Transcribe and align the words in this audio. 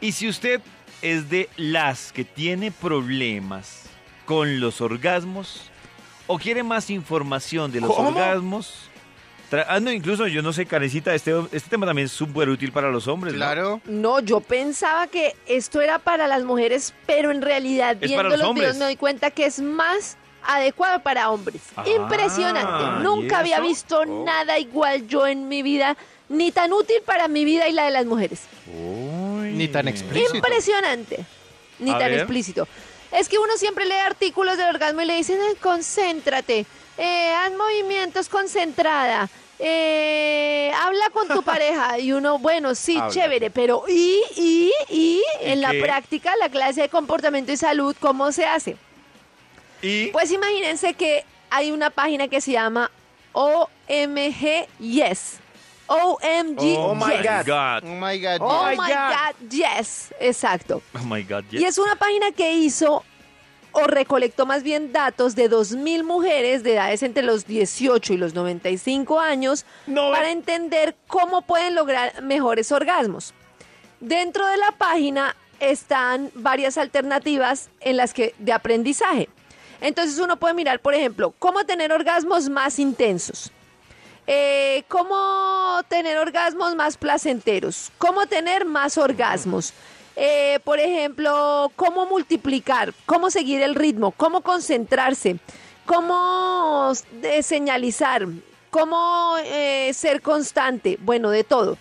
Y 0.00 0.12
si 0.12 0.28
usted 0.28 0.60
es 1.02 1.28
de 1.30 1.48
las 1.56 2.12
que 2.12 2.24
tiene 2.24 2.70
problemas 2.70 3.84
con 4.24 4.60
los 4.60 4.80
orgasmos 4.80 5.70
o 6.26 6.38
quiere 6.38 6.62
más 6.62 6.90
información 6.90 7.72
de 7.72 7.80
los 7.80 7.94
¿Cómo? 7.94 8.10
orgasmos, 8.10 8.88
ah, 9.68 9.80
no, 9.80 9.90
incluso 9.90 10.26
yo 10.26 10.42
no 10.42 10.52
sé, 10.52 10.66
Carecita, 10.66 11.14
este, 11.14 11.32
este 11.52 11.70
tema 11.70 11.86
también 11.86 12.06
es 12.06 12.12
súper 12.12 12.48
útil 12.48 12.70
para 12.70 12.90
los 12.90 13.08
hombres. 13.08 13.34
Claro. 13.34 13.80
No, 13.86 14.20
yo 14.20 14.40
pensaba 14.40 15.06
que 15.06 15.34
esto 15.46 15.80
era 15.80 15.98
para 15.98 16.26
las 16.28 16.44
mujeres, 16.44 16.94
pero 17.06 17.30
en 17.30 17.42
realidad 17.42 17.92
Es 18.00 18.08
viendo 18.08 18.22
los 18.24 18.38
los 18.38 18.54
videos 18.54 18.76
me 18.76 18.84
doy 18.84 18.96
cuenta 18.96 19.30
que 19.30 19.46
es 19.46 19.60
más 19.60 20.16
adecuado 20.46 21.00
para 21.02 21.30
hombres. 21.30 21.62
Ah, 21.76 21.84
Impresionante. 21.88 23.00
¿y 23.00 23.02
Nunca 23.02 23.38
había 23.40 23.60
visto 23.60 24.00
Oh. 24.00 24.24
nada 24.24 24.58
igual 24.58 25.06
yo 25.08 25.26
en 25.26 25.48
mi 25.48 25.62
vida, 25.62 25.96
ni 26.28 26.52
tan 26.52 26.72
útil 26.72 27.00
para 27.04 27.28
mi 27.28 27.44
vida 27.44 27.68
y 27.68 27.72
la 27.72 27.84
de 27.84 27.90
las 27.90 28.06
mujeres. 28.06 28.40
Uy. 28.66 29.52
Ni 29.52 29.68
tan 29.68 29.88
explícito. 29.88 30.36
Impresionante. 30.36 31.24
Ni 31.78 31.90
A 31.90 31.98
tan 31.98 32.10
ver. 32.10 32.18
explícito. 32.20 32.68
Es 33.12 33.28
que 33.28 33.38
uno 33.38 33.56
siempre 33.56 33.86
lee 33.86 33.94
artículos 34.04 34.56
del 34.58 34.68
orgasmo 34.68 35.00
y 35.00 35.06
le 35.06 35.16
dicen, 35.16 35.38
"Ay, 35.48 35.54
concéntrate, 35.56 36.66
eh, 36.98 37.30
haz 37.32 37.52
movimientos 37.56 38.28
concentrada, 38.28 39.30
eh, 39.58 40.70
habla 40.76 41.08
con 41.10 41.26
tu 41.28 41.42
pareja. 41.42 41.98
Y 41.98 42.12
uno, 42.12 42.38
bueno, 42.38 42.74
sí, 42.74 42.96
Habla. 42.98 43.10
chévere, 43.10 43.50
pero 43.50 43.84
¿y, 43.88 44.20
y, 44.36 44.72
y 44.90 45.22
en 45.40 45.60
la 45.62 45.70
qué? 45.70 45.80
práctica, 45.80 46.32
la 46.38 46.48
clase 46.50 46.82
de 46.82 46.88
comportamiento 46.90 47.50
y 47.52 47.56
salud, 47.56 47.96
cómo 47.98 48.30
se 48.32 48.44
hace? 48.44 48.76
Y 49.80 50.08
Pues 50.08 50.30
imagínense 50.32 50.92
que 50.94 51.24
hay 51.50 51.70
una 51.70 51.88
página 51.90 52.28
que 52.28 52.40
se 52.40 52.52
llama 52.52 52.90
OMG 53.32 54.66
Yes. 54.80 55.38
OMG 55.88 56.76
Oh 56.78 56.94
my 56.94 57.12
Yes. 57.22 57.46
God. 57.46 57.82
Oh 57.84 57.94
my 57.96 58.18
God. 58.18 58.38
Oh 58.40 58.64
my 58.70 58.76
my 58.76 58.88
God. 58.92 59.12
God, 59.40 59.52
yes, 59.52 60.12
exacto. 60.20 60.82
Oh 60.94 61.04
my 61.04 61.22
God. 61.22 61.44
Y 61.50 61.64
es 61.64 61.78
una 61.78 61.96
página 61.96 62.30
que 62.32 62.52
hizo 62.54 63.02
o 63.72 63.82
recolectó 63.86 64.46
más 64.46 64.62
bien 64.62 64.92
datos 64.92 65.34
de 65.34 65.50
2.000 65.50 66.02
mujeres 66.04 66.62
de 66.62 66.74
edades 66.74 67.02
entre 67.02 67.22
los 67.22 67.46
18 67.46 68.14
y 68.14 68.16
los 68.16 68.34
95 68.34 69.20
años 69.20 69.66
No, 69.86 70.10
para 70.10 70.30
entender 70.30 70.96
cómo 71.06 71.42
pueden 71.42 71.74
lograr 71.74 72.22
mejores 72.22 72.72
orgasmos. 72.72 73.34
Dentro 74.00 74.46
de 74.46 74.56
la 74.56 74.72
página 74.72 75.36
están 75.60 76.30
varias 76.34 76.78
alternativas 76.78 77.68
en 77.80 77.96
las 77.96 78.14
que 78.14 78.34
de 78.38 78.52
aprendizaje. 78.52 79.28
Entonces 79.80 80.18
uno 80.18 80.36
puede 80.38 80.54
mirar, 80.54 80.80
por 80.80 80.94
ejemplo, 80.94 81.34
cómo 81.38 81.64
tener 81.64 81.92
orgasmos 81.92 82.48
más 82.48 82.78
intensos. 82.78 83.52
Eh, 84.30 84.84
cómo 84.88 85.80
tener 85.88 86.18
orgasmos 86.18 86.76
más 86.76 86.98
placenteros, 86.98 87.90
cómo 87.96 88.26
tener 88.26 88.66
más 88.66 88.98
orgasmos. 88.98 89.72
Eh, 90.16 90.60
por 90.64 90.78
ejemplo, 90.78 91.72
cómo 91.76 92.04
multiplicar, 92.04 92.92
cómo 93.06 93.30
seguir 93.30 93.62
el 93.62 93.74
ritmo, 93.74 94.10
cómo 94.10 94.42
concentrarse, 94.42 95.38
cómo 95.86 96.92
eh, 97.22 97.42
señalizar, 97.42 98.26
cómo 98.68 99.36
eh, 99.44 99.92
ser 99.94 100.20
constante, 100.20 100.98
bueno, 101.00 101.30
de 101.30 101.42
todo. 101.42 101.78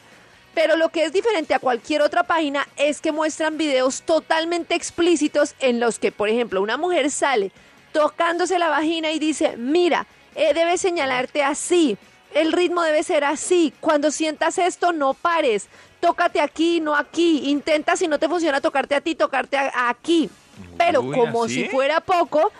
Pero 0.53 0.77
lo 0.77 0.87
que 0.87 1.03
es 1.03 1.11
diferente 1.11 1.53
a 1.53 1.59
cualquier 1.59 2.01
otra 2.01 2.23
página 2.23 2.65
es 2.77 3.01
que 3.01 3.11
muestran 3.11 3.57
videos 3.57 4.03
totalmente 4.03 4.73
explícitos 4.73 5.53
en 5.59 5.81
los 5.81 5.99
que, 5.99 6.13
por 6.13 6.29
ejemplo, 6.29 6.61
una 6.61 6.77
mujer 6.77 7.11
sale 7.11 7.51
tocándose 7.91 8.57
la 8.57 8.69
vagina 8.69 9.11
y 9.11 9.19
dice, 9.19 9.57
mira, 9.57 10.07
eh, 10.35 10.53
debes 10.53 10.79
señalarte 10.79 11.43
así, 11.43 11.97
el 12.33 12.51
ritmo 12.51 12.81
debe 12.83 13.03
ser 13.03 13.23
así, 13.23 13.73
cuando 13.79 14.11
sientas 14.11 14.57
esto 14.57 14.91
no 14.93 15.13
pares, 15.13 15.67
tócate 15.99 16.39
aquí, 16.41 16.79
no 16.79 16.95
aquí, 16.95 17.49
intenta 17.49 17.95
si 17.95 18.07
no 18.07 18.19
te 18.19 18.27
funciona 18.29 18.61
tocarte 18.61 18.95
a 18.95 19.01
ti, 19.01 19.15
tocarte 19.15 19.57
a- 19.57 19.89
aquí. 19.89 20.29
Pero 20.77 21.01
Uy, 21.01 21.15
como 21.15 21.45
¿así? 21.45 21.63
si 21.63 21.69
fuera 21.69 21.99
poco, 22.01 22.51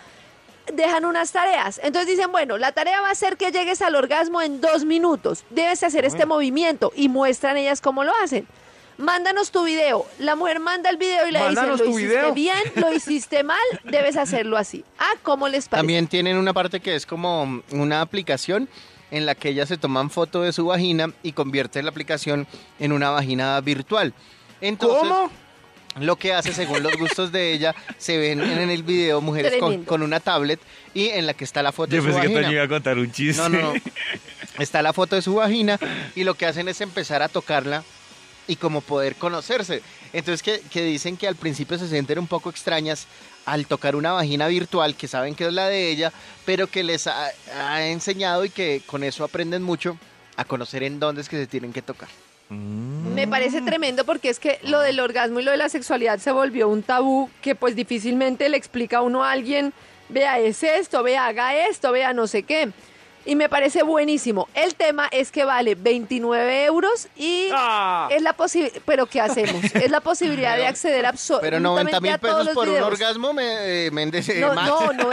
dejan 0.74 1.06
unas 1.06 1.32
tareas. 1.32 1.80
Entonces 1.84 2.08
dicen, 2.16 2.32
bueno, 2.32 2.58
la 2.58 2.72
tarea 2.72 3.02
va 3.02 3.10
a 3.10 3.16
ser 3.16 3.38
que 3.38 3.52
llegues 3.52 3.82
al 3.82 3.96
orgasmo 3.96 4.42
en 4.42 4.60
dos 4.62 4.86
minutos. 4.86 5.44
Debes 5.50 5.82
hacer 5.84 6.06
este 6.06 6.26
movimiento 6.26 6.92
y 6.96 7.10
muestran 7.10 7.58
ellas 7.58 7.82
cómo 7.82 8.04
lo 8.04 8.12
hacen. 8.24 8.48
Mándanos 8.98 9.52
tu 9.52 9.64
video. 9.64 10.06
La 10.18 10.36
mujer 10.36 10.60
manda 10.60 10.90
el 10.90 10.98
video 10.98 11.28
y 11.28 11.32
le 11.32 11.38
dicen, 11.40 11.54
Mándanos 11.56 11.80
lo 11.80 11.86
hiciste 11.86 12.08
video". 12.08 12.34
bien, 12.34 12.58
lo 12.76 12.92
hiciste 12.94 13.44
mal, 13.44 13.60
debes 13.84 14.18
hacerlo 14.18 14.58
así. 14.58 14.84
Ah, 14.98 15.12
¿cómo 15.22 15.48
les 15.48 15.68
parece? 15.68 15.82
También 15.82 16.08
tienen 16.08 16.36
una 16.38 16.52
parte 16.52 16.80
que 16.80 16.96
es 16.96 17.06
como 17.06 17.62
una 17.72 18.02
aplicación 18.02 18.68
en 19.12 19.26
la 19.26 19.36
que 19.36 19.50
ellas 19.50 19.70
se 19.70 19.78
toman 19.78 20.10
foto 20.10 20.42
de 20.42 20.54
su 20.54 20.66
vagina 20.66 21.12
y 21.24 21.32
convierte 21.32 21.82
la 21.82 21.90
aplicación 21.90 22.48
en 22.80 22.92
una 22.92 23.10
vagina 23.10 23.60
virtual. 23.62 24.14
Entonces, 24.62 25.08
¿Cómo? 25.08 25.32
lo 26.00 26.16
que 26.16 26.34
hace 26.34 26.54
según 26.54 26.84
los 26.84 26.96
gustos 26.98 27.32
de 27.32 27.54
ella, 27.54 27.76
se 27.98 28.18
ven 28.18 28.42
en 28.42 28.70
el 28.70 28.84
video 28.84 29.22
mujeres 29.22 29.54
con, 29.86 30.02
una 30.02 30.20
tablet 30.20 30.60
y 30.94 31.08
en 31.08 31.26
la 31.26 31.34
que 31.34 31.44
está 31.44 31.64
la 31.64 31.72
foto 31.72 31.96
Yo 31.96 32.02
de 32.02 32.10
su 32.10 32.20
pensé 32.20 32.34
que 32.34 32.44
te 32.44 32.52
iba 32.52 32.64
a 32.64 32.68
contar 32.68 32.98
un 32.98 33.12
chiste. 33.12 33.42
No, 33.42 33.50
no, 33.50 33.74
no. 33.74 33.82
Está 34.60 34.82
la 34.82 34.94
foto 34.94 35.16
de 35.16 35.22
su 35.22 35.36
vagina 35.36 35.80
y 36.16 36.24
lo 36.24 36.34
que 36.34 36.46
hacen 36.46 36.68
es 36.68 36.82
empezar 36.82 37.22
a 37.22 37.30
tocarla 37.30 37.84
y 38.48 38.56
como 38.56 38.82
poder 38.82 39.16
conocerse. 39.16 39.82
Entonces 40.14 40.42
que, 40.42 40.62
que 40.72 40.84
dicen 40.84 41.18
que 41.18 41.28
al 41.28 41.36
principio 41.36 41.78
se 41.78 41.88
sienten 41.88 42.20
un 42.20 42.28
poco 42.28 42.50
extrañas 42.50 43.08
al 43.46 43.66
tocar 43.66 43.96
una 43.96 44.12
vagina 44.12 44.48
virtual 44.48 44.96
que 44.96 45.08
saben 45.08 45.36
que 45.36 45.46
es 45.48 45.54
la 45.54 45.68
de 45.68 45.90
ella, 45.90 46.12
pero 46.46 46.68
que 46.68 46.84
les 46.84 47.08
ha, 47.08 47.32
ha 47.56 47.88
enseñado 47.88 48.44
y 48.46 48.50
que 48.50 48.82
con 48.86 49.04
eso 49.04 49.24
aprenden 49.24 49.64
mucho 49.64 49.98
a 50.36 50.46
conocer 50.46 50.84
en 50.84 51.00
dónde 51.00 51.22
es 51.22 51.30
que 51.30 51.38
se 51.38 51.48
tienen 51.48 51.74
que 51.74 51.82
tocar. 51.82 52.10
Mm. 52.50 53.14
Me 53.14 53.28
parece 53.28 53.62
tremendo 53.62 54.06
porque 54.06 54.30
es 54.30 54.40
que 54.40 54.60
lo 54.64 54.80
del 54.80 55.00
orgasmo 55.00 55.40
y 55.40 55.44
lo 55.44 55.52
de 55.52 55.58
la 55.58 55.70
sexualidad 55.70 56.20
se 56.20 56.32
volvió 56.32 56.70
un 56.70 56.84
tabú 56.84 57.30
que 57.42 57.56
pues 57.56 57.76
difícilmente 57.76 58.48
le 58.50 58.58
explica 58.58 58.98
a 58.98 59.02
uno 59.02 59.24
a 59.24 59.32
alguien, 59.32 59.74
vea, 60.10 60.40
es 60.40 60.64
esto, 60.64 61.04
vea, 61.04 61.28
haga 61.28 61.68
esto, 61.68 61.92
vea, 61.92 62.14
no 62.14 62.28
sé 62.28 62.44
qué. 62.44 62.72
Y 63.28 63.36
me 63.36 63.50
parece 63.50 63.84
buenísimo. 63.84 64.48
El 64.54 64.76
tema 64.76 65.08
es 65.12 65.32
que 65.32 65.44
vale 65.44 65.76
29 65.76 66.64
euros 66.66 67.10
y 67.18 67.50
Ah. 67.54 68.08
es 68.10 68.22
la 68.22 68.32
posibilidad, 68.34 68.82
pero 68.86 69.06
¿qué 69.06 69.20
hacemos? 69.20 69.64
Es 69.76 69.92
la 69.92 70.00
posibilidad 70.00 70.56
de 70.56 70.66
acceder 70.66 71.06
absolutamente 71.06 71.58
Pero 71.58 71.60
90 71.60 71.98
a 71.98 72.00
mil 72.00 72.20
pesos 72.20 72.48
por 72.50 72.70
un 72.70 72.82
orgasmo, 72.82 73.34
me, 73.34 73.88
eh, 73.88 73.92
Méndez, 73.92 74.30
eh, 74.30 74.40
No, 74.40 74.54
no, 74.56 74.94
no, 74.94 75.04
no 75.04 75.12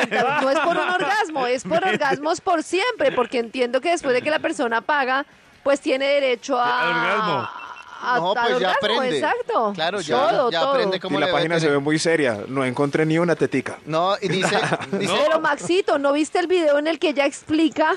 es 0.50 0.58
por 0.60 0.76
un 0.76 0.88
orgasmo, 0.88 1.46
es 1.46 1.64
por 1.64 1.84
orgasmos 1.86 2.40
por 2.40 2.62
siempre, 2.62 3.10
porque 3.10 3.40
entiendo 3.40 3.80
que 3.80 3.90
después 3.90 4.14
de 4.14 4.22
que 4.22 4.30
la 4.30 4.38
persona 4.38 4.80
paga, 4.80 5.26
pues 5.64 5.80
tiene 5.80 6.06
derecho 6.06 6.56
a... 6.58 7.50
No, 8.04 8.34
pues 8.34 8.48
ya 8.48 8.56
orgasmo, 8.56 8.76
aprende. 8.78 9.18
Exacto. 9.18 9.72
Claro, 9.74 10.00
ya, 10.00 10.16
Todo, 10.28 10.50
ya 10.50 10.60
todo. 10.60 10.70
aprende 10.70 10.96
Y 10.96 11.00
la 11.00 11.08
le 11.10 11.18
debe 11.26 11.32
página 11.32 11.54
se 11.56 11.60
tener. 11.62 11.78
ve 11.78 11.78
muy 11.84 11.98
seria. 11.98 12.40
No 12.48 12.64
encontré 12.64 13.06
ni 13.06 13.18
una 13.18 13.34
tetica. 13.36 13.78
No, 13.86 14.16
y 14.20 14.28
dice, 14.28 14.56
dice 14.92 15.14
Pero 15.26 15.40
Maxito, 15.40 15.98
¿no 15.98 16.12
viste 16.12 16.38
el 16.38 16.46
video 16.46 16.78
en 16.78 16.86
el 16.86 16.98
que 16.98 17.10
ella 17.10 17.26
explica? 17.26 17.96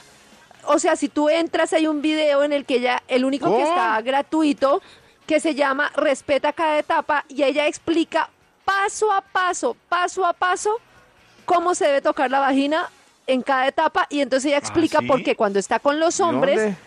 O 0.66 0.80
sea, 0.80 0.96
si 0.96 1.08
tú 1.10 1.30
entras, 1.30 1.72
hay 1.74 1.88
un 1.88 2.02
video 2.02 2.44
en 2.44 2.52
el 2.54 2.66
que 2.66 2.76
ella, 2.76 3.02
el 3.08 3.24
único 3.26 3.56
que 3.56 3.64
está 3.64 4.02
gratuito, 4.02 4.82
que 5.26 5.40
se 5.40 5.56
llama 5.56 5.92
Respeta 5.96 6.54
cada 6.54 6.78
etapa, 6.80 7.26
y 7.30 7.44
ella 7.44 7.68
explica 7.68 8.30
paso 8.66 9.12
a 9.12 9.22
paso, 9.22 9.78
paso 9.88 10.26
a 10.26 10.34
paso, 10.34 10.78
cómo 11.46 11.74
se 11.76 11.86
debe 11.86 12.02
tocar 12.02 12.30
la 12.30 12.40
vagina 12.40 12.90
en 13.28 13.42
cada 13.42 13.68
etapa, 13.68 14.08
y 14.10 14.20
entonces 14.22 14.50
ella 14.50 14.58
explica 14.58 15.00
¿sí? 15.00 15.06
por 15.06 15.24
qué 15.24 15.36
cuando 15.36 15.60
está 15.60 15.80
con 15.80 16.00
los 16.00 16.20
hombres, 16.20 16.58
¿Dónde? 16.58 16.78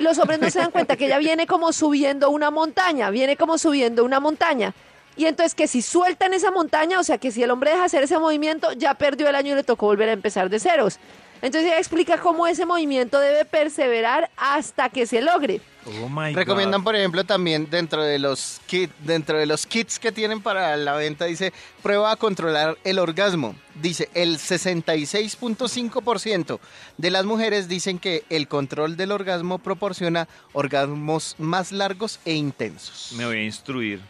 Los 0.00 0.18
hombres 0.18 0.40
no 0.40 0.50
se 0.50 0.58
dan 0.58 0.70
cuenta 0.70 0.96
que 0.96 1.06
ella 1.06 1.18
viene 1.18 1.46
como 1.46 1.72
subiendo 1.72 2.30
una 2.30 2.50
montaña, 2.50 3.10
viene 3.10 3.36
como 3.36 3.58
subiendo 3.58 4.04
una 4.04 4.20
montaña. 4.20 4.74
Y 5.16 5.26
entonces 5.26 5.54
que 5.54 5.66
si 5.66 5.82
sueltan 5.82 6.32
esa 6.34 6.50
montaña, 6.50 6.98
o 6.98 7.04
sea 7.04 7.18
que 7.18 7.30
si 7.30 7.42
el 7.42 7.50
hombre 7.50 7.72
deja 7.72 7.84
hacer 7.84 8.02
ese 8.02 8.18
movimiento, 8.18 8.72
ya 8.72 8.94
perdió 8.94 9.28
el 9.28 9.34
año 9.34 9.52
y 9.52 9.56
le 9.56 9.64
tocó 9.64 9.86
volver 9.86 10.08
a 10.08 10.12
empezar 10.12 10.48
de 10.48 10.58
ceros. 10.58 10.98
Entonces 11.42 11.70
ella 11.70 11.78
explica 11.78 12.18
cómo 12.18 12.46
ese 12.46 12.66
movimiento 12.66 13.18
debe 13.18 13.44
perseverar 13.44 14.30
hasta 14.36 14.88
que 14.88 15.06
se 15.06 15.20
logre. 15.20 15.60
Oh 15.86 16.08
my 16.10 16.34
Recomiendan, 16.34 16.80
God. 16.80 16.84
por 16.84 16.96
ejemplo, 16.96 17.24
también 17.24 17.68
dentro 17.70 18.02
de 18.02 18.18
los 18.18 18.60
kit, 18.66 18.90
dentro 19.00 19.38
de 19.38 19.46
los 19.46 19.64
kits 19.66 19.98
que 19.98 20.12
tienen 20.12 20.42
para 20.42 20.76
la 20.76 20.94
venta, 20.94 21.24
dice 21.24 21.52
prueba 21.82 22.10
a 22.12 22.16
controlar 22.16 22.76
el 22.84 22.98
orgasmo. 22.98 23.54
Dice 23.80 24.10
el 24.14 24.36
66.5% 24.38 26.58
de 26.98 27.10
las 27.10 27.24
mujeres 27.24 27.68
dicen 27.68 27.98
que 27.98 28.24
el 28.28 28.46
control 28.48 28.96
del 28.96 29.12
orgasmo 29.12 29.58
proporciona 29.58 30.28
orgasmos 30.52 31.34
más 31.38 31.72
largos 31.72 32.20
e 32.24 32.34
intensos. 32.34 33.12
Me 33.16 33.24
voy 33.26 33.38
a 33.38 33.44
instruir. 33.44 34.00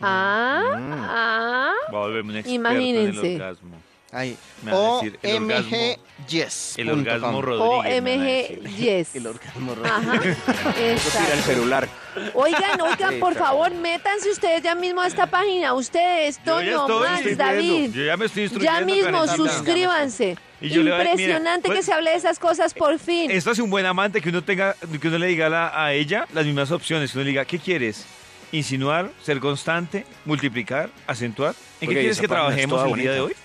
Ah, 0.00 0.74
Mm. 0.76 0.92
ah. 0.92 1.72
Voy 1.90 1.96
a 1.96 2.00
volverme 2.02 2.32
un 2.32 2.36
experto 2.38 2.54
Imagínense. 2.54 3.20
en 3.20 3.26
el 3.36 3.42
orgasmo. 3.42 3.76
Ahí. 4.16 4.34
Me 4.62 4.72
va 4.72 4.78
a 4.78 4.94
decir, 5.02 5.18
el 5.22 5.42
orgasmo- 5.42 5.98
yes. 6.26 6.74
El 6.78 6.88
orgasmo. 6.88 7.42
Rodríguez. 7.42 8.50
OMG, 8.50 8.76
yes. 8.76 9.14
El 9.16 9.26
orgasmo 9.26 9.76
Ajá. 9.84 10.20
Tira 10.20 11.34
el 11.34 11.40
celular. 11.44 11.86
Oigan, 12.32 12.80
oigan, 12.80 13.20
por 13.20 13.34
favor, 13.34 13.74
métanse 13.74 14.30
ustedes 14.30 14.62
ya 14.62 14.74
mismo 14.74 15.02
a 15.02 15.06
esta 15.06 15.26
página. 15.26 15.74
Ustedes, 15.74 16.42
Toño, 16.42 16.88
Max, 16.88 17.36
David. 17.36 17.92
Yo 17.92 18.04
ya 18.04 18.16
me 18.16 18.24
estoy 18.24 18.44
instruyendo. 18.44 18.78
Ya 18.80 18.84
mismo, 18.86 19.26
suscríbanse. 19.28 20.38
Y 20.62 20.70
yo 20.70 20.82
le 20.82 20.92
voy 20.92 21.00
a- 21.00 21.04
Impresionante 21.10 21.68
mira, 21.68 21.74
que 21.74 21.78
pues- 21.80 21.84
se 21.84 21.92
hable 21.92 22.10
de 22.12 22.16
esas 22.16 22.38
cosas 22.38 22.72
por 22.72 22.98
fin. 22.98 23.30
Esto 23.30 23.50
hace 23.50 23.60
un 23.60 23.68
buen 23.68 23.84
amante 23.84 24.22
que 24.22 24.30
uno 24.30 24.42
tenga, 24.42 24.74
que 25.02 25.08
uno 25.08 25.18
le 25.18 25.26
diga 25.26 25.48
a, 25.48 25.50
la- 25.50 25.84
a 25.84 25.92
ella 25.92 26.26
las 26.32 26.46
mismas 26.46 26.70
opciones. 26.70 27.12
Que 27.12 27.18
uno 27.18 27.24
le 27.24 27.30
diga, 27.32 27.44
¿qué 27.44 27.58
quieres? 27.58 28.06
Insinuar, 28.52 29.10
ser 29.22 29.40
constante, 29.40 30.06
multiplicar, 30.24 30.88
acentuar. 31.06 31.54
¿En 31.82 31.88
qué 31.88 31.94
quieres 31.96 32.18
que 32.18 32.24
es 32.24 32.30
trabajemos 32.30 32.90
el 32.90 32.98
día 32.98 33.12
de 33.12 33.20
hoy? 33.20 33.36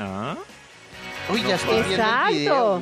Ah, 0.00 0.36
Uy, 1.30 1.42
ya 1.42 1.56
estoy 1.56 1.82
viendo 1.82 2.04
el 2.28 2.34
video. 2.34 2.80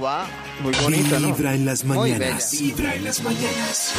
Muy 0.61 0.73
bonita, 0.83 1.19
¿no? 1.19 1.29
Vibra 1.35 1.55
en 1.55 1.65
las 1.65 1.85
Muy 1.85 1.97
mañanas. 2.13 2.51
bella. 2.53 2.63
Vibra 2.75 2.95
en 2.95 3.05
las 3.05 3.23
mañanas. 3.23 3.93